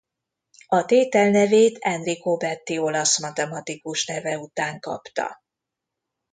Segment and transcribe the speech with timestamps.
[0.67, 5.41] A tétel nevét Enrico Betti olasz matematikus neve után kapta.